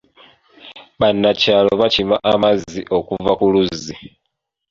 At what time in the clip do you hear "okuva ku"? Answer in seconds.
2.97-3.45